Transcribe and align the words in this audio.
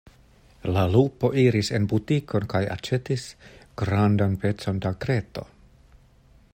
La 0.75 0.85
lupo 0.93 1.29
iris 1.41 1.69
en 1.79 1.85
butikon 1.91 2.47
kaj 2.53 2.61
aĉetis 2.77 3.25
grandan 3.83 4.35
pecon 4.45 4.81
da 4.87 4.95
kreto. 5.05 5.47